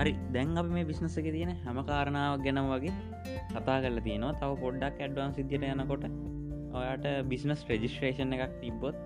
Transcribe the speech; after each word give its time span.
හරි 0.00 0.12
දැන් 0.34 0.58
අපි 0.60 0.70
මේ 0.74 0.86
බිස්නස 0.90 1.14
එක 1.20 1.26
තියෙන 1.34 1.50
හැම 1.64 1.78
කාරණාවක් 1.88 2.42
ගැනම් 2.44 2.68
වගේ 2.72 2.92
කතා 3.54 3.78
කරල 3.84 3.98
තියෙනවා. 4.06 4.38
තව 4.40 4.50
පොඩ්ඩක් 4.62 5.00
ඇඩ්වාන් 5.04 5.34
සිද්ධියට 5.38 5.66
යනකොට 5.72 6.04
ඔයාට 6.78 7.06
බිස්නස් 7.32 7.64
රෙජිස්ට්‍රේෂන් 7.70 8.32
එකක් 8.36 8.54
තිබ්බොත් 8.62 8.96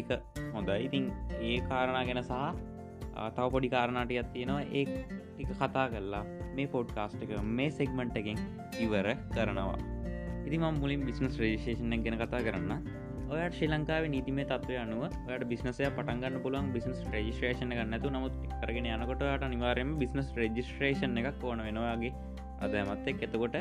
එක 0.00 0.10
හොඳයි. 0.54 0.78
ඉතින් 0.86 1.04
ඒ 1.48 1.56
කාරණා 1.70 2.04
ගැන 2.08 2.22
සහ 2.22 2.34
තව 3.36 3.46
පොඩි 3.54 3.72
කාරණාටයක් 3.74 4.30
තියෙනවා. 4.34 4.62
ඒ 4.72 4.84
එක 5.42 5.50
කතා 5.62 5.86
කරලා 5.94 6.24
මේ 6.56 6.68
පොඩ්කාස්ට් 6.76 7.24
එක 7.26 7.34
මේ 7.58 7.70
සෙක්මන්ට් 7.80 8.20
එකෙන් 8.22 8.38
ඉවර 8.84 9.08
කරනවා. 9.34 9.78
ඉතිම 10.46 10.68
මුලින් 10.80 11.02
බිස්නස් 11.08 11.42
රේෂේෂන 11.42 12.02
ගැන 12.06 12.18
කතා 12.22 12.44
කරන්න. 12.46 12.72
ඔයට 13.28 13.56
ශ්‍රී 13.56 13.68
ලංකාව 13.68 14.04
නීතිමේ 14.12 14.44
තත්වය 14.50 14.76
අනුව 14.82 15.02
යට 15.28 15.42
බිස්නසය 15.50 15.86
පටන්ගන්න 15.86 16.36
පුලන් 16.44 16.68
බිස්නස් 16.74 17.00
රේජිස්ට්‍රේෂන 17.12 17.72
ගන්නතු 17.72 18.12
නමුත් 18.14 18.36
කරගෙන 18.60 18.86
යනකොටට 18.88 19.44
අනිවාරයම 19.46 19.90
බිස්නස් 20.02 20.28
රේජිස්ට්‍රේෂන් 20.38 21.18
එකක් 21.22 21.44
ඕන 21.44 21.60
වෙනවාගේ 21.66 22.12
අද 22.64 22.76
ඇමත්තෙක් 22.80 23.20
එතකොට 23.26 23.58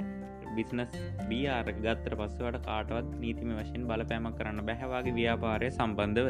බිස්නස් 0.58 0.94
බියාර 1.30 1.72
ගත්තර 1.78 2.16
පස්සවට 2.20 2.62
කාටවත් 2.68 3.10
නීතිම 3.24 3.52
වශයෙන් 3.58 3.90
බලපෑමක් 3.90 4.38
කරන්න 4.40 4.64
බැහැවාගේ 4.70 5.18
ව්‍යාපාරය 5.20 5.70
සම්බන්ධව. 5.72 6.30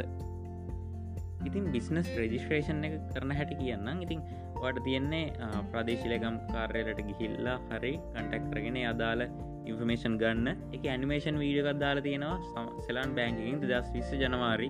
ඉතින් 1.47 1.67
බිස්නස් 1.75 2.09
රෙජිස්ට්‍රේෂන් 2.17 2.81
එක 2.87 2.95
කරන 3.11 3.35
හැටි 3.39 3.59
කියන්න 3.61 4.01
ඉතින් 4.05 4.23
වට 4.55 4.83
තියෙන්නේ 4.83 5.51
ප්‍රදේශිලකම් 5.71 6.41
කාර්යලට 6.49 7.03
ගිහිල්ලා 7.11 7.59
හරි 7.69 7.93
කන්ටක් 8.07 8.49
කරගෙන 8.49 8.81
අදාළ 8.93 9.23
ඉන්ෆර්මේෂන් 9.71 10.17
ගන්න. 10.21 10.47
එක 10.75 10.85
ඇනිමේෂන් 10.93 11.39
වීඩියකත් 11.43 11.81
දාලා 11.83 12.05
තියෙනවා. 12.07 12.67
සෙලාන් 12.87 13.15
බෑංකින් 13.17 13.59
දස් 13.63 13.89
විස්ස 13.95 14.11
ජනවාරි 14.23 14.69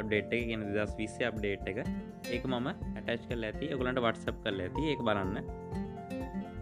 අප්ඩේට් 0.00 0.32
එක. 0.38 0.46
ගෙන 0.50 0.64
දස් 0.76 0.94
විස්ස 1.00 1.18
අප්ඩේට් 1.30 1.68
එක. 1.72 1.78
ඒක 2.34 2.44
මම 2.52 2.68
ඇටච් 2.72 3.28
කල් 3.30 3.48
ඇති. 3.50 3.72
ඔගලන්ට 3.76 4.02
වටසප් 4.06 4.36
කල 4.44 4.66
ඇති. 4.66 4.88
ඒ 4.92 4.96
බලන්න. 5.08 5.38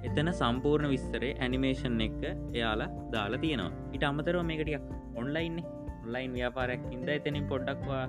එතන 0.06 0.30
සම්පූර්ණ 0.40 0.92
විස්තරේ 0.94 1.32
ඇනිමේෂන් 1.44 2.00
එක 2.06 2.20
එයාලා 2.28 2.90
දාලා 3.14 3.42
තියෙනවා. 3.44 3.72
ඉට 3.96 4.06
අමතරව 4.10 4.42
මේකටියක් 4.50 4.86
ඔන්ලයින් 5.22 5.58
ඔන්ලයින් 6.04 6.32
ව්‍යාපාරයක් 6.38 6.86
ඉද 6.94 7.08
එතනින් 7.16 7.50
පොඩ්ඩක්වා 7.52 8.04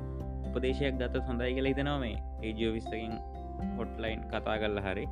උපදේශයක් 0.47 1.01
ගත 1.01 1.25
හොඳයි 1.27 1.53
කියලා 1.57 1.73
හිතනවා 1.73 1.99
මේ. 2.05 2.17
ඒජෝ 2.47 2.73
විස්සකින් 2.77 3.13
හොට්ලයින් 3.77 4.25
කතා 4.31 4.57
කල්ල 4.63 4.81
හරි. 4.87 5.05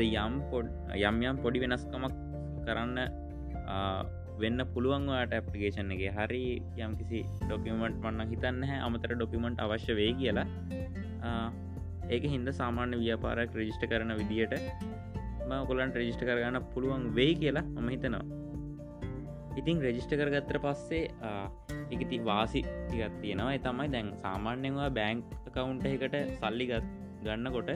ද 0.00 0.02
යම් 0.06 0.34
පොඩ් 0.50 0.66
යම් 1.08 1.16
යම් 1.30 1.36
පොඩි 1.44 1.62
වෙනස්කමක් 1.64 2.14
කරන්න 2.66 2.96
වෙන්න 4.42 4.60
පුළුවන්වාට 4.74 5.32
ඇපලිකේෂන් 5.36 5.94
එක. 5.94 6.02
හරි 6.18 6.42
යම් 6.84 6.92
කිසි 6.98 7.20
ඩොකිමට් 7.46 7.96
වන්න 8.04 8.30
හිතන්න 8.32 8.60
හැ 8.70 8.78
අමතර 8.88 9.14
ඩොකිමට් 9.16 9.64
අවශ්‍ය 9.64 9.96
වේ 10.00 10.12
කියලා. 10.20 10.46
ඒක 12.14 12.24
හින්ද 12.34 12.48
සාමාන්‍ය 12.60 13.00
ව්‍යාපාරක් 13.04 13.56
රජිෂ්ට 13.60 13.84
කරන 13.92 14.12
විදියට 14.20 14.54
කොලන් 15.68 15.90
රජිෂ්ට 16.00 16.22
කරගන්න 16.28 16.68
පුළුවන් 16.74 17.04
වෙයි 17.18 17.34
කියලා 17.42 17.66
මම 17.74 17.88
හිතනවා. 17.94 18.24
ඉතින් 19.60 19.76
රෙජිස්ට 19.86 20.12
කරගත්තර 20.20 20.58
පස්සේ 20.64 21.04
එකති 21.94 22.16
වාසි 22.30 22.60
ටිකත් 22.62 23.14
තියෙනවා. 23.22 23.58
තමයි 23.66 23.88
දැන් 23.94 24.08
සාමාන්‍යවා 24.24 24.90
බෑංක් 24.98 25.24
කවුන්ට 25.56 25.86
එකට 25.92 26.16
සල්ලිගත් 26.40 26.84
ගන්නකොට 27.24 27.70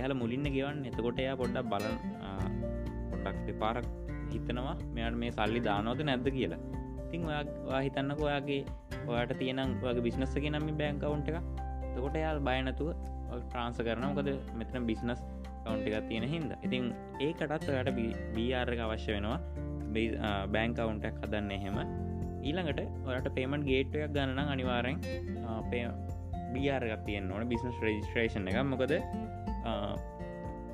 එහල 0.00 0.12
මුලින්න්න 0.22 0.48
ගෙවන්න 0.56 0.84
එතකොට 0.90 1.18
එයා 1.24 1.36
පොඩ්ඩක් 1.42 1.66
බලන් 1.72 1.96
පොඩ්ඩක් 3.10 3.38
දෙපාරක් 3.48 3.86
හිතනවා 4.34 4.76
මෙයාට 4.96 5.18
මේ 5.22 5.32
සල්ලි 5.38 5.60
දානෝද 5.68 6.00
නැද්ද 6.08 6.28
කියලා. 6.36 6.60
ඉතිං 7.06 7.24
ඔයා 7.30 7.82
හිතන්නක 7.86 8.20
ඔයාගේ 8.28 8.60
ඔයාට 9.10 9.32
තියෙනම් 9.40 9.72
වගේ 9.82 10.04
බිස්නස්සක 10.08 10.44
නම්ම 10.52 10.76
බෑංකවුන්ට 10.80 11.28
එක 11.32 11.38
තකොට 11.94 12.16
එයාල් 12.20 12.40
බයනතුව 12.48 12.90
ට්‍රාන්ස 13.32 13.78
කරන 13.86 14.04
මොකද 14.08 14.30
මෙතන 14.60 14.86
බිස්නස් 14.90 15.20
කවුන්ට 15.64 15.86
එකක් 15.88 16.06
තියෙන 16.10 16.26
හින්ද. 16.34 16.50
ඉතින් 16.66 16.84
ඒකටත් 17.26 17.68
ඔයට 17.74 17.90
බීආර්ක 18.36 18.80
අවශ්‍ය 18.86 19.12
වෙනවා. 19.16 19.38
බෑංකවුන්ටක් 20.54 21.20
හදන්න 21.22 21.52
එහෙම. 21.58 21.76
ඊළඟට 22.48 22.80
ඔයට 23.10 23.28
පේමට 23.36 23.68
ගේට්යක් 23.70 24.08
ගණන 24.16 24.52
අනිවාරෙන් 24.54 24.96
බියාරගත් 26.54 27.04
තියෙන් 27.06 27.30
ඕන. 27.32 27.44
බිස්නස් 27.52 27.76
රජිස්ට්‍රේෂන් 27.84 28.48
එක 28.50 28.58
මොකද 28.72 28.94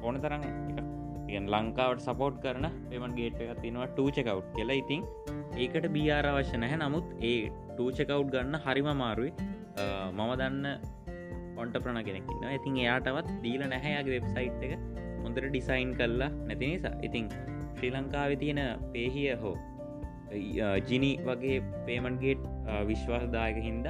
ඕන 0.06 0.16
තරම් 0.24 0.42
ලංකාවට 1.54 2.04
සපෝට් 2.06 2.36
කරන 2.44 2.66
පෙමන් 2.90 3.14
ගේට 3.18 3.40
එකක් 3.44 3.60
තියෙනවා 3.64 3.88
ටූචකව් 3.94 4.38
කියලා. 4.56 4.78
ඉතින් 4.82 5.02
ඒකට 5.62 5.88
බියාර 5.96 6.26
අවශ්‍ය 6.30 6.56
නැහැ. 6.62 6.78
නමුත් 6.84 7.06
ඒ 7.30 7.40
ටූචකව් 7.74 8.22
ගන්න 8.34 8.56
හරිම 8.66 8.88
මාරුයි 9.02 9.32
මම 10.18 10.30
දන්න 10.40 10.66
ඔොන්ට 11.60 11.76
ප්‍රණ 11.84 12.04
කෙනෙකින්න 12.08 12.48
ඉතින් 12.58 12.78
එයාටවත් 12.84 13.28
දීල 13.44 13.62
නැහැයාගේ 13.72 14.14
වෙබ්සයිට් 14.16 14.62
එක. 14.66 14.72
හොඳට 15.22 15.46
ඩිසයින් 15.48 15.90
කරලා 15.98 16.30
නැති 16.48 16.66
නිසා. 16.72 16.94
ඉතින් 17.08 17.26
ශ්‍රී 17.76 17.92
ලංකාව 17.94 18.30
තියෙන 18.42 18.60
පේහිය 18.94 19.34
හෝ 19.42 19.56
ජිනි 20.88 21.10
වගේ 21.28 21.58
පේමන්ගේට් 21.86 22.42
විශ්වාසදායක 22.90 23.58
හින්ද 23.68 23.86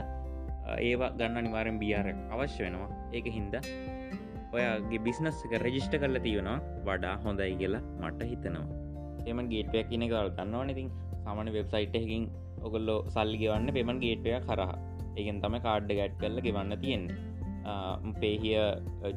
ඒවා 0.88 1.10
ගන්න 1.20 1.44
නිවාරෙන් 1.46 1.78
බියාර 1.82 2.08
අවශ්‍ය 2.34 2.60
වෙනවා. 2.64 2.90
ඒක 3.16 3.26
හින්ද 3.36 3.54
ඔයාගේ 4.56 5.00
බිස්නස් 5.06 5.38
එක 5.46 5.54
රෙජිස්ට 5.66 5.94
කරල 6.02 6.18
තියෙනවා 6.26 6.58
වඩා 6.88 7.14
හොඳයි 7.24 7.54
කියලා 7.62 7.84
මට 8.02 8.28
හිතනවා. 8.32 8.66
එම 9.30 9.40
ගේටයක් 9.52 9.88
කියන 9.90 10.04
කල් 10.12 10.30
ගන්නවා 10.38 10.68
ඉතින් 10.74 10.88
සාමන 11.24 11.50
වෙබ්සයිට් 11.56 11.96
එකින් 12.00 12.24
ඔගොල්ලෝ 12.66 13.00
සල්ලි 13.14 13.38
ගවන්න 13.42 13.74
පෙමන් 13.78 14.00
ගේටය 14.04 14.36
කරහ 14.48 14.72
ඒගෙන් 15.18 15.42
තම 15.44 15.56
කාඩ්ඩ 15.66 15.92
ගැට් 16.00 16.16
කරල 16.22 16.40
ගෙවන්න 16.46 16.76
තියෙන්නේ. 16.84 17.16
පේහිය 18.20 18.56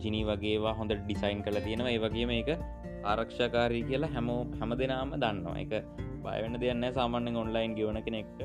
ජිනි 0.04 0.22
වගේවා 0.30 0.76
හොඳ 0.80 0.92
ඩිසයින් 1.00 1.44
කළ 1.46 1.60
තියෙනවා. 1.68 1.96
ඒ 1.96 2.04
වගේ 2.06 2.28
මේක 2.32 2.50
ආරක්ෂාකාරී 3.12 3.84
කියලා 3.90 4.14
හැමෝ 4.16 4.42
හැම 4.60 4.74
දෙනාම 4.82 5.14
දන්නවා 5.24 5.58
එක 5.64 5.74
බයවෙන්න 6.26 6.62
දෙයන්න 6.64 6.88
සාමාන්‍යෙන් 7.00 7.42
ඔන්ලයින් 7.44 7.76
ගෙවන 7.80 8.00
කෙනෙක්ට. 8.08 8.42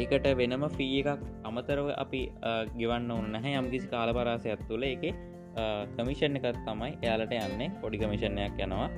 ඒකට 0.00 0.26
වෙනම 0.40 0.64
ෆී 0.76 0.92
එකක් 1.02 1.22
අමතරව 1.48 1.88
අපි 2.04 2.22
ගෙවන්න 2.80 3.10
ඔන්න 3.18 3.28
නැහැ. 3.36 3.58
යම්කිසි 3.62 3.92
කාලපරාසයක් 3.94 4.62
තුළ 4.68 4.86
එක 4.94 5.04
කමිෂන් 5.96 6.36
එකත් 6.40 6.58
තමයි 6.66 6.92
එයාලට 7.04 7.32
යන්නේ. 7.38 7.70
පොඩි 7.82 8.02
කමිෂණයක් 8.02 8.60
යනවා. 8.66 8.90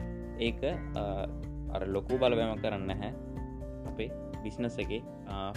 ඒක 0.46 0.60
අර 1.76 1.82
ලොකු 1.96 2.18
බලවැම 2.22 2.58
කරන්න 2.64 2.90
හැ 3.02 3.12
අපේ 3.90 4.10
බිස්නස් 4.44 4.76
එක 4.84 4.92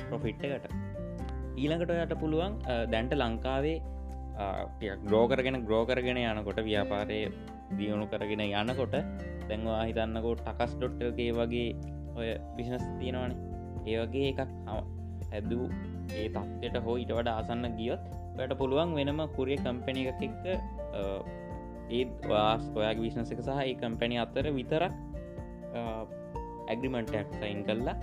ප්‍රොෆිට් 0.07 0.43
එකට. 0.45 0.71
ඊළඟට 1.61 1.91
ඔයට 1.95 2.15
පුළුවන් 2.21 2.55
දැන්ට 2.93 3.13
ලංකාවේ 3.21 3.77
ග්‍රෝකරගෙන 5.09 5.57
ග්‍රෝකරගෙන 5.67 6.19
යනකොට 6.21 6.59
ව්‍යාපාරය 6.69 7.19
දියුණු 7.77 8.05
කරගෙන 8.13 8.43
යනකොට 8.45 8.95
දැන්වා 9.49 9.81
හිතන්නකොට 9.89 10.41
ටකස් 10.45 10.73
ඩොට්ටගේ 10.79 11.31
වගේ 11.39 11.69
ඔය 12.19 12.29
බිස්නස් 12.57 12.83
තියෙනවානේ. 12.99 13.39
ඒ 13.89 13.97
වගේ 14.01 14.27
එකක් 14.31 14.41
හැදූ 15.31 15.65
ඒ 16.19 16.27
තත්යට 16.35 16.77
හෝ 16.85 16.95
ඉට 17.03 17.11
වඩ 17.17 17.29
ආසන්න 17.33 17.65
ගියොත් 17.79 18.03
වැට 18.37 18.53
පුළුවන් 18.61 18.95
වෙනම 18.99 19.21
කුරිය 19.37 19.57
කම්පැනි 19.65 20.07
එකක් 20.11 20.21
එක්ක 20.27 20.45
ඒත් 21.99 22.13
වාස් 22.31 22.63
ඔයාගේ 22.79 23.05
විශ්නස 23.07 23.31
එක 23.33 23.41
සහ 23.45 23.59
ඒ 23.63 23.75
කම්පැනි 23.81 24.21
අතර 24.23 24.47
විතරක් 24.59 24.93
ඇග්‍රිමන්ටක් 26.71 27.35
සයින් 27.41 27.61
කල්ලා 27.67 27.95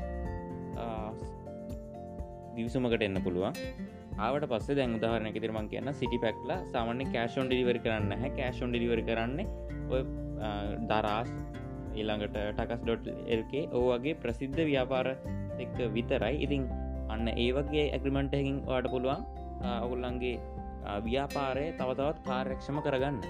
දිවසුමකට 2.56 3.04
එන්න 3.08 3.18
පුළුවන්. 3.26 3.54
ආවට 4.24 4.44
පස්ස 4.50 4.76
දැන් 4.78 4.96
උදාහරණ 4.98 5.34
තිරමන් 5.36 5.68
කියන්න 5.72 5.92
සිටි 6.00 6.18
පැක්ලා 6.24 6.58
සාමන්‍ය 6.72 7.04
කෑෂොන් 7.14 7.46
ඩිලිවර් 7.48 7.78
කරන්න 7.84 8.12
හැ 8.22 8.30
කෑෂොන් 8.38 8.72
ඩිලිවර් 8.72 9.00
කරන්නේ 9.08 9.46
ඔය 9.92 10.02
දරාස් 10.90 11.30
ඊළඟට 11.98 12.36
ටකස් 12.36 12.82
ඩොට් 12.84 13.06
එල්කේ 13.34 13.64
ඕවගේ 13.80 14.18
ප්‍රසිද්ධ 14.22 14.60
ව්‍යාපාර 14.70 15.08
එක්ක 15.64 15.78
විතරයි. 15.96 16.34
ඉතිං 16.44 16.62
අන්න 17.12 17.28
ඒ 17.34 17.50
වගේ 17.56 17.86
ඇග්‍රිමන්ටහකින් 17.96 18.58
වාට 18.68 18.88
පුළුවන්. 18.94 19.24
ඔගුල්ලන්ගේ 19.84 20.36
ව්‍යාපාරය 21.06 21.66
තවතවත් 21.80 22.18
කාර්යක්ෂම 22.28 22.78
කරගන්න. 22.86 23.20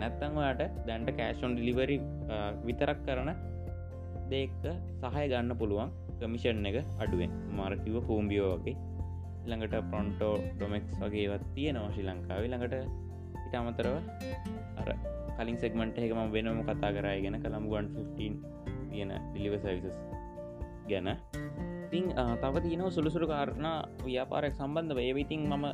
නැත්තං 0.00 0.40
ඔයාට 0.40 0.62
දැන්ට 0.88 1.10
කෑෂොන් 1.18 1.54
ඩිලිවරි 1.56 1.98
විතරක් 2.66 2.98
කරන 3.06 3.30
දෙක 4.32 4.58
සහය 5.02 5.24
ගන්න 5.32 5.54
පුළුවන් 5.60 5.90
කමිෂන් 6.20 6.66
එක 6.70 6.78
අඩුවෙන්. 7.02 7.32
මාර්කිව 7.58 7.96
කූම්බියෝ 8.08 8.52
වගේ. 8.56 8.76
ළඟට 9.48 9.76
පොන්ටෝ 9.92 10.34
ඩොමෙක්ස් 10.56 10.94
වගේවත් 11.02 11.44
තියෙනවා 11.56 11.92
ශ්‍රී 11.94 12.08
ලංකාව. 12.08 12.42
ළඟට 12.52 12.74
ඉට 13.46 13.54
අමතරව 13.60 13.94
අර 14.80 14.88
කලින් 15.38 15.58
සෙක්මට 15.62 15.98
එකම 16.04 16.20
වෙනම 16.34 16.60
කතා 16.68 16.90
කරයි 16.96 17.22
ගැන 17.24 17.38
කළම්ගුවන් 17.44 17.88
15 17.96 18.56
තියෙන 18.90 19.12
ඩිලිව 19.30 19.54
සවිසස් 19.62 19.96
ගැන. 20.90 21.08
ඉතිං 21.96 22.12
තව 22.12 22.54
තියනව 22.60 22.88
සුළුසුරු 22.92 23.26
කාරණ 23.26 23.66
ව්‍යාපාරයක් 24.04 24.54
සම්බන්ධ 24.54 25.00
ඒවිතින් 25.00 25.42
මම 25.48 25.64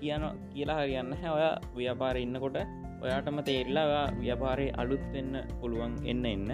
කියන 0.00 0.24
කියලා 0.52 0.78
හරියන්න 0.80 1.12
හැ 1.16 1.30
ඔය 1.32 1.44
ව්‍යාපාර 1.76 2.16
ඉන්නකොට 2.16 2.56
ඔයාටම 3.00 3.38
තේරලා 3.40 4.04
ව්‍යාපාරය 4.20 4.66
අලුත් 4.76 5.04
වෙන්න 5.14 5.32
පුළුවන් 5.60 5.94
එන්න 6.04 6.24
එන්න. 6.26 6.48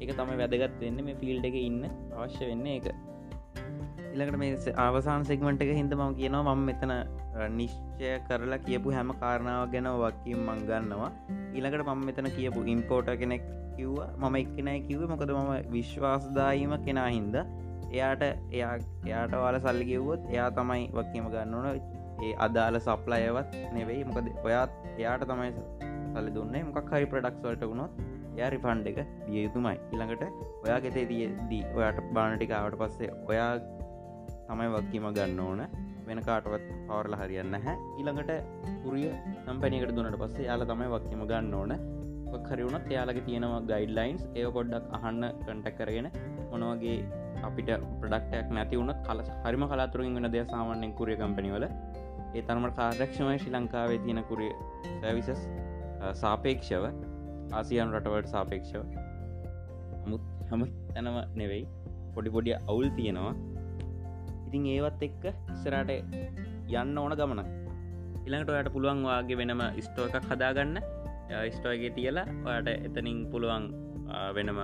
එක 0.00 0.10
තම 0.14 0.30
වැදගත් 0.40 0.76
වෙන්න. 0.82 0.98
මේ 1.06 1.18
ෆිල්ඩ 1.20 1.44
එක 1.44 1.56
ඉන්න 1.60 1.80
අවශ්‍ය 2.16 2.44
වෙන්න 2.50 2.66
එක 2.68 2.86
ඉළඟට 4.12 4.38
මේ 4.42 4.74
අවසාන 4.78 5.26
සෙක්මට 5.30 5.64
එක 5.64 5.72
හිද 5.72 5.94
මම 5.96 6.14
කියනවා 6.20 6.54
මම 6.54 6.62
මෙතන 6.68 6.92
නිශ්චය 7.58 8.12
කරලා 8.28 8.60
කියපු 8.66 8.94
හැම 8.96 9.10
කාරණාව 9.22 9.64
ගැන 9.74 9.88
වකින් 10.02 10.44
මංගන්නවා 10.48 11.10
ඊළඟට 11.54 11.86
මම 11.86 12.06
මෙතන 12.10 12.30
කියපු 12.38 12.62
ඉම්පෝට 12.74 13.10
කෙනෙක් 13.22 13.42
කිව්ව. 13.76 13.98
මම 14.20 14.38
එක්කනෑ 14.42 14.78
කිව්ව. 14.86 15.02
මොකද 15.12 15.34
මම 15.38 15.52
විශ්වාසදාීම 15.74 16.76
කෙනා 16.86 17.08
හින්ද 17.08 17.36
එයාට 17.94 18.22
එයා 18.26 18.74
එයාට 19.08 19.34
වාල 19.42 19.58
සල්ලි 19.66 19.86
කිව්වොත් 19.90 20.22
එයා 20.34 20.48
තමයි 20.58 20.86
වක්කීම 20.98 21.26
ගන්න 21.34 21.54
ඕන. 21.58 21.66
ඒ 22.24 22.32
අදාළ 22.46 22.78
සප්ලයවත් 22.86 23.52
නෙවෙයි. 23.76 24.06
මොකද 24.08 24.30
ඔයාත් 24.46 24.72
එයාට 25.00 25.26
තමයි 25.32 25.50
සල්ලි 26.14 26.32
දුන්නේ. 26.38 26.64
මොකක් 26.68 26.90
හරි 26.94 27.10
ප්‍රඩක්ස් 27.12 27.44
වලට 27.46 27.70
වුණොත් 27.72 28.00
එයා 28.38 28.50
රිෆන්් 28.54 28.82
එක 28.92 28.98
දිය 29.26 29.44
යුතුමයි. 29.46 29.76
ඉළඟට 29.94 30.24
ඔයා 30.64 30.80
ගෙතේ 30.86 31.06
දිය 31.12 31.28
දී 31.52 31.62
ඔයාට 31.78 32.00
බානටිකාවට 32.18 32.80
පස්සේ 32.82 33.12
ඔයා 33.30 33.52
තමයි 34.48 34.68
වක්කීම 34.76 35.08
ගන්න 35.18 35.40
ඕන. 35.46 35.62
වෙන 36.08 36.20
කාටවත් 36.28 36.64
පවරල 36.88 37.14
හරියන්න 37.20 37.56
හැ 37.66 37.76
ඊළඟට 37.98 38.30
පුරිය 38.84 39.10
සම්පැනිකට 39.46 39.96
දුන්නට 39.96 40.20
පස්සේ 40.22 40.46
යාල 40.50 40.64
තමයි 40.72 40.92
වක්කීම 40.94 41.24
ගන්න 41.32 41.56
ඕන. 41.60 41.74
හරිවුණත් 42.50 42.90
එයාලගේ 42.92 43.24
තියෙනවා 43.28 43.60
ගයිඩ්ලයින්ස් 43.70 44.22
ඒ 44.40 44.46
පොඩ්ඩක් 44.56 44.92
අහන්න 44.96 45.24
කටක් 45.46 45.76
කරගෙන 45.78 46.08
මොනවගේ 46.50 46.96
අපිට 47.46 47.70
ප්‍රඩක්ටයක් 48.00 48.48
නැතිවුණ 48.56 48.92
කල 49.06 49.20
හරිම 49.44 49.64
කලාතුරින් 49.70 50.16
වෙන 50.16 50.28
දෙය 50.34 50.44
සාමාන්‍යෙන් 50.52 50.92
කුරිය 50.98 51.16
කම්පනිවල 51.22 51.66
ඒ 51.66 52.42
තරමට 52.48 52.74
කාර්යක්ෂමය 52.78 53.36
ශ්‍රී 53.42 53.54
ලංකාවේ 53.56 54.00
තියෙන 54.04 54.20
කුරිය 54.30 54.52
සැවිසස් 55.02 55.42
සාපේක්ෂව 56.22 56.84
ආසියන් 57.52 57.94
රටවට 57.96 58.28
සාපේක්ෂව. 58.34 58.82
මුත් 60.10 60.22
හම 60.50 60.62
තැනව 60.94 61.16
නෙවෙයි 61.40 61.64
පොඩි 62.14 62.30
පොඩිය 62.36 62.56
අවුල් 62.70 62.88
තියෙනවා. 62.98 63.34
ඉතින් 64.46 64.68
ඒවත් 64.74 65.02
එක්ක 65.08 65.24
ඉස්සරට 65.54 65.90
යන්න 66.72 67.02
ඕන 67.02 67.16
ගමන 67.20 67.42
ඉළඟට 68.26 68.54
ඔයට 68.54 68.72
පුළුවන් 68.76 69.04
වගේ 69.08 69.38
වෙනම 69.40 69.62
ස්ටෝ 69.86 70.06
එකක් 70.08 70.30
හදාගන්න. 70.32 70.80
ස්ටෝගේ 71.56 71.92
තියලා 71.96 72.26
ඔයට 72.46 72.70
එතනින් 72.88 73.20
පුළුවන් 73.32 73.66
වෙනම 74.36 74.60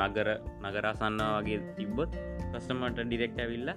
නගර 0.00 0.28
නගරාසන්න 0.64 1.20
වගේ 1.38 1.60
තිබ්බොත් 1.78 2.12
කස්ටමට 2.52 3.00
ඩිරෙක්ට 3.08 3.42
ඇවිල්ල 3.44 3.70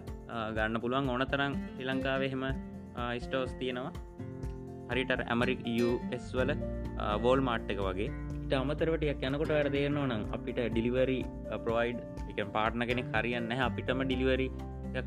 ගන්න 0.58 0.82
පුළුවන්. 0.84 1.12
ඕන 1.14 1.26
තරම් 1.34 1.54
ශ්‍රී 1.74 1.90
ලංකාවහෙම 1.90 2.46
ස්ටෝස් 3.26 3.54
තියෙනවා. 3.62 3.94
හරිට 4.92 5.12
ඇමරික් 5.24 5.62
US 5.88 6.28
වල 6.38 6.52
වෝල් 7.24 7.42
මාට් 7.48 7.72
එක 7.74 7.80
වගේ. 7.88 8.10
ඉට 8.44 8.54
අමතරවටයක් 8.58 9.22
යනකොට 9.28 9.52
වැඩ 9.56 9.72
දේරනවා 9.76 10.08
නම් 10.10 10.24
අපිට 10.38 10.60
ඩිලිවරි 10.72 11.20
ප්‍රොයිඩ් 11.66 12.00
එක 12.32 12.40
පාට්න 12.56 12.84
කෙනෙ 12.90 13.04
හරියන්න 13.14 13.52
අපිටම 13.68 14.04
ඩිලිවරි 14.08 14.48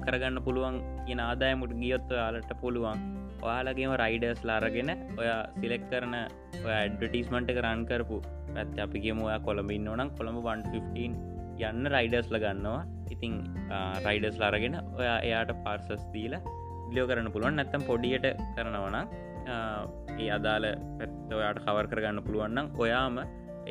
කරගන්න 0.06 0.38
පුළුවන් 0.46 0.76
කියන 1.06 1.20
ආදායමුට 1.26 1.74
ගියොත්ව 1.82 2.16
යාලට 2.20 2.52
පුළුවන්. 2.62 3.00
ඔයාලගේම 3.46 3.92
රයිඩර්ස් 4.02 4.40
ලාරගෙන 4.50 4.90
ඔයා 5.20 5.40
සිලෙක් 5.60 5.84
කරන 5.90 6.14
ඇඩටිස්මන්ට 6.16 7.50
කරන් 7.58 7.82
කරපු. 7.90 8.18
පැත් 8.54 8.74
අපි 8.86 8.98
කියම 9.04 9.20
ඔයා 9.26 9.40
කොළඹින්න 9.46 9.88
ඕනම් 9.92 10.10
කොළඹ 10.18 10.40
115 10.48 11.68
යන්න 11.68 11.90
රයිඩර්ස්ල 11.96 12.36
ගන්නවා. 12.44 12.82
ඉතිං 13.14 13.34
රයිඩර්ස් 14.06 14.38
ලාරගෙන 14.42 14.76
ඔයා 15.00 15.18
එයාට 15.28 15.52
පාර්සස් 15.66 16.04
දීල 16.14 16.34
ලියෝ 16.94 17.06
කරන්න 17.10 17.32
පුළුවන්. 17.34 17.56
නැත්තම් 17.60 17.86
පොඩියට 17.90 18.26
කරනවනම් 18.56 19.06
ඒ 20.22 20.28
අදාළ 20.38 20.66
පැත්තවයාට 20.98 21.64
කවර් 21.64 21.86
කරගන්න 21.92 22.24
පුළුවන්නම් 22.26 22.68
ඔයාම 22.84 23.16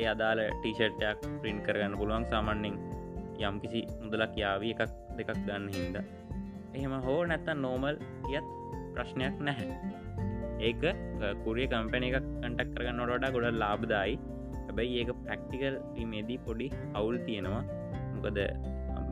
ඒ 0.00 0.08
අදාළ 0.14 0.42
ටීෂට්ටයක් 0.58 1.24
ප්‍රින්් 1.40 1.58
කරගන්න 1.66 1.96
පුළුවන්. 2.00 2.26
සාමන්‍යෙන් 2.32 2.76
යම් 3.46 3.56
කිසි 3.62 3.80
මුදලක් 4.02 4.34
යාවී 4.42 4.74
එකක් 4.74 4.92
දෙකක් 5.18 5.32
ගන්න 5.46 5.66
හින්ද. 5.76 5.96
එහෙම 6.76 6.94
හෝ 7.06 7.20
නැත්තන් 7.30 7.58
නෝමල් 7.66 7.96
යත් 8.38 8.46
ප්‍රශ්නයක් 8.94 9.36
නැහැ. 9.48 9.68
ඒක 10.68 10.82
කුරිය 11.44 11.66
කම්පැන 11.72 12.06
එකක් 12.08 12.18
කටක් 12.42 12.68
කරගන්න 12.74 13.02
ොට 13.16 13.26
ගොඩ 13.36 13.58
ලාබදායි 13.62 14.14
හැබැයි 14.66 15.00
ඒක 15.00 15.10
ප්‍රක්ටිකල් 15.24 15.76
මේදී 16.12 16.38
පොඩි 16.46 16.68
අවුල් 16.98 17.18
තියෙනවා. 17.26 17.64
මොකද 18.14 18.38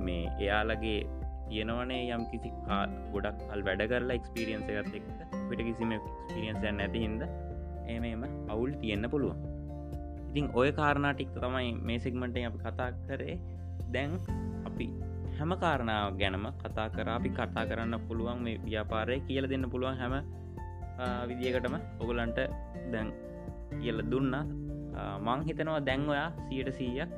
මේ 0.07 0.23
එයාලගේ 0.45 1.01
තියෙනවනේ 1.49 2.03
යම් 2.17 2.25
කිසි 2.33 2.51
ගොඩක් 3.15 3.41
අල් 3.53 3.63
වැඩ 3.67 3.83
කරලා 3.91 4.19
එක්ස්පිරියන්ස 4.21 4.69
එකත් 4.73 4.95
එක් 4.99 5.09
පිට 5.49 5.63
කිසිම 5.69 5.91
එක්ස්පිරියන්ස 5.99 6.63
නැති 6.79 7.03
හින්ද 7.05 7.23
එම 7.95 8.05
එම 8.13 8.23
අවුල් 8.55 8.73
තියෙන්න්න 8.83 9.11
පුළුවන්. 9.15 9.41
ඉතින් 10.31 10.47
ඔය 10.61 10.69
කාරණාටික් 10.79 11.33
තමයි 11.37 11.73
මේ 11.89 11.99
සිගමට 12.05 12.39
අපි 12.51 12.59
කතා 12.65 12.91
කරේ. 13.07 13.37
දැන් 13.95 14.13
අපි 14.69 14.87
හැම 15.39 15.53
කාරණාව 15.63 16.19
ගැනම 16.21 16.47
කතා 16.63 16.89
කර 16.95 17.09
අපි 17.17 17.31
කතා 17.39 17.65
කරන්න 17.71 17.97
පුළුවන් 18.09 18.41
මේ 18.47 18.57
ව්‍යාපාරය 18.67 19.17
කියල 19.29 19.47
දෙන්න 19.53 19.67
පුළුවන් 19.73 19.97
හැම 20.03 20.15
විදිියකටම. 21.29 21.75
ඔගුලන්ට 22.03 22.41
දැන් 22.93 23.09
කියල 23.81 23.99
දුන්න. 24.13 24.35
මං 25.27 25.41
හිතනවා 25.49 25.81
දැන් 25.89 26.03
ඔයා 26.13 26.29
සියට 26.49 26.71
සීයක් 26.79 27.11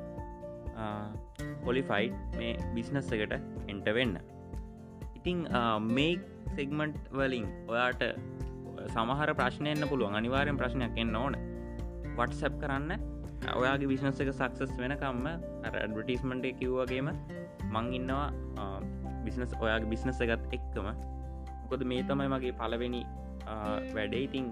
පොලිෆයි් 1.65 2.05
මේ 2.37 2.53
බිස්නස් 2.75 3.11
එකට 3.15 3.33
එන්ට 3.71 3.87
වෙන්න. 3.97 4.15
ඉතිං 5.17 5.39
මේ 5.97 6.13
සෙගමන්ට් 6.55 6.97
වලින් 7.19 7.45
ඔයාට 7.73 8.03
සමහර 8.93 9.29
ප්‍රශ්නයන්න 9.41 9.89
පුළුවන්. 9.91 10.15
අනිවාරයෙන් 10.19 10.57
ප්‍රශ්නයක් 10.61 10.97
එන්න 11.03 11.15
ඕන. 11.23 11.35
වටසැප් 12.17 12.55
කරන්න. 12.63 12.91
ඔයාගේ 13.59 13.89
බිස්නස් 13.91 14.19
එක 14.23 14.29
සක්සස් 14.33 14.71
වෙනකම්ම 14.81 15.25
ඇඩවටිස්මන්ට 15.27 16.45
කිව්වගේම 16.59 17.09
මං 17.73 17.91
ඉන්නවා 17.97 18.27
බිස්නස් 19.25 19.53
ඔයාගේ 19.63 19.91
බිස්නස 19.93 20.21
එකත් 20.25 20.53
එක්කම. 20.57 20.87
කොද 21.69 21.83
මේ 21.91 22.03
තමයි 22.09 22.29
මගේ 22.33 22.53
පලවෙනි 22.61 23.01
වැඩේ. 23.95 24.23
ඉතිං 24.27 24.45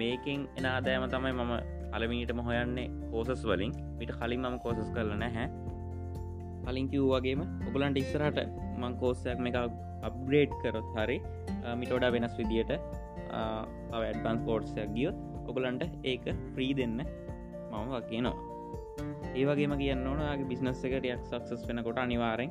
මේකෙන් 0.00 0.48
එන 0.58 0.66
ආදෑම 0.72 1.08
තමයි 1.14 1.32
මම 1.38 1.52
අලමිනිටම 1.96 2.40
හොයන්නේ 2.48 2.88
කෝසස් 3.12 3.42
වලින්. 3.50 3.72
මිට 3.98 4.12
කලින් 4.20 4.40
මම 4.44 4.58
කෝසස් 4.64 4.90
කරල 4.94 5.12
නැහැ. 5.24 5.48
කලින් 6.66 6.88
කිව්වාගේම 6.92 7.42
ඔගලන්ට 7.68 8.02
ඉස්සරට 8.02 8.38
මං 8.80 8.94
කෝස්සයක් 9.02 9.38
මේ 9.38 9.66
අප්ග්‍රේඩ් 10.08 10.52
කරොත් 10.62 10.88
හරි 10.96 11.18
මිටෝඩා 11.80 12.12
වෙනස් 12.14 12.34
විදියට 12.40 12.72
ඇඩ්බන්ස් 14.00 14.42
කෝඩ්සයක් 14.48 14.90
ගියොත් 14.96 15.18
ඔගලන්ට 15.50 15.82
ඒක 16.12 16.26
ෆ්‍රී 16.52 16.72
දෙන්න 16.80 17.00
මම 17.00 17.88
වකිනවා 17.94 18.36
ඒවගේම 19.40 19.74
කියන්න 19.82 20.06
ඕනගේ 20.10 20.48
බිස්නස් 20.52 20.84
එකටයක් 20.88 21.24
සක්සස් 21.30 21.66
වෙනකොට 21.68 21.98
අනිවාරෙන් 22.04 22.50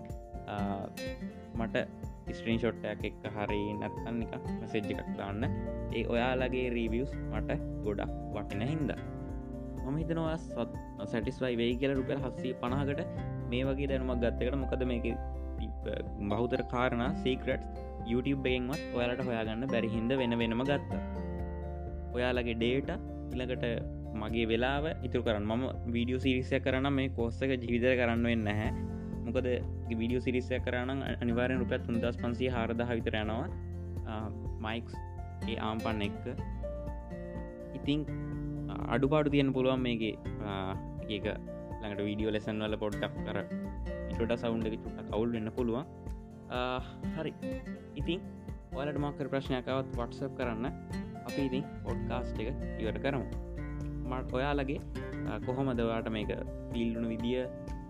මට 1.60 1.86
ස්ට්‍රීන් 2.36 2.60
ෂොට්ටයක් 2.62 3.04
එක් 3.10 3.28
හරි 3.38 3.60
නැත්තන්න 3.82 4.22
එක 4.26 4.34
මසෙජ්ජ 4.62 4.92
එකක් 4.94 5.12
දාන්න. 5.20 5.44
ඒ 5.98 6.04
ඔයාලගේ 6.14 6.68
රීවියස් 6.78 7.12
මට 7.32 7.60
ගොඩක් 7.86 8.14
වටින 8.36 8.66
හින්ද. 8.72 8.92
මම 9.86 9.98
හිතනවා 10.02 10.36
සත් 10.38 10.70
සැටිස්වයි 11.12 11.56
වෙයි 11.62 11.80
කියල 11.82 11.96
රුපල් 12.00 12.22
හක්සී 12.26 12.54
පණහකට 12.62 13.02
මේ 13.52 13.64
වගේ 13.70 13.90
දැනුමක් 13.92 14.22
ගත්තකට 14.24 14.62
මොකද 14.64 14.86
මේක 14.92 15.06
බහුතර 16.32 16.64
කාරණ 16.74 17.20
සීකරට් 17.26 17.66
YouTube 18.12 18.48
එකෙන්වත් 18.52 18.82
ඔයාලට 18.98 19.28
හොයාගන්න 19.30 19.68
බැරි 19.74 19.92
හින්ද 19.98 20.14
වෙන 20.22 20.40
වෙනම 20.42 20.64
ගත්ත. 20.72 21.04
ඔයාලගේ 22.18 22.58
ඩේට 22.62 22.90
ඉළඟට 23.34 23.95
මගේ 24.22 24.46
වෙලාව 24.52 24.86
ඉතුර 25.08 25.22
කරන්න. 25.28 25.46
මම 25.52 25.64
වීඩියෝ 25.96 26.22
සිරිසය 26.26 26.60
කරන 26.66 26.88
මේ 26.98 27.10
කෝස්සක 27.18 27.52
ජීවිතර 27.64 27.96
කරන්න 28.02 28.28
වෙන්න 28.32 28.52
හැ 28.60 28.70
මොකද 29.26 29.48
විඩියෝ 30.02 30.24
සිරිසය 30.28 30.60
කරන්න 30.66 31.02
අනිවාරෙන් 31.24 31.60
රුපත් 31.62 31.86
තුන්දස් 31.88 32.20
පන්සේ 32.24 32.52
හරද 32.56 32.82
විතර 32.92 33.18
යනවා. 33.22 33.48
මයික්ස් 34.66 34.94
ඒ 35.50 35.58
ආම්පන්න 35.70 36.06
එක්ක. 36.08 36.26
ඉතිං 37.78 38.02
අඩුපාඩු 38.96 39.34
තියන්න 39.36 39.54
පුළුවන් 39.58 39.82
මේගේ 39.88 40.14
ඒක 41.10 41.26
ළඟට 41.28 42.04
වීඩියෝ 42.10 42.36
ලෙසන් 42.36 42.64
වල 42.66 42.78
පොඩ්ඩක් 42.84 43.18
කර 43.28 43.40
ඉටට 44.12 44.36
සවුන්ඩ 44.44 44.70
චුට්ට 44.76 45.10
කවුල් 45.12 45.34
වෙන්න 45.38 45.52
පුළුවන්. 45.58 45.86
හරි. 47.18 47.34
ඉතින් 48.02 48.22
ඔලට 48.76 49.02
මක්කර 49.04 49.32
ප්‍රශ්නයකවත් 49.34 49.98
වටසප් 49.98 50.32
කරන්න. 50.40 50.72
අපි 51.28 51.42
ඉතින් 51.50 51.68
පොඩ්කාස්ට් 51.86 52.42
එක 52.42 52.50
ඉවට 52.82 53.02
කරමු. 53.06 53.45
මට 54.10 54.34
ඔයාලගේ 54.34 54.80
කොහොමදවාට 55.46 56.10
මේක 56.10 56.32
පිල්ලුණු 56.74 57.08
විදිිය 57.14 57.42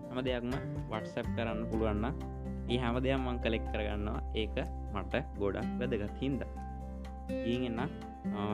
හැම 0.08 0.24
දෙයක්ම 0.24 0.56
වටසැප් 0.90 1.28
කරන්න 1.36 1.68
පුළුවන්න 1.70 2.34
ඒ 2.68 2.78
හැම 2.78 2.96
දෙයක් 2.98 3.18
මං 3.18 3.38
කලෙක් 3.38 3.64
කරගන්නවා. 3.72 4.20
ඒක 4.34 4.56
මට 4.94 5.14
ගොඩක් 5.38 5.68
වැදගත් 5.80 6.16
හින්ද. 6.20 6.42
ඊ 7.46 7.58
එන්න 7.68 7.80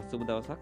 සුබ 0.09 0.21
දවසක්. 0.29 0.61